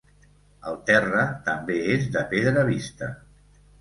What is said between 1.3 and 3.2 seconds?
també és de pedra vista.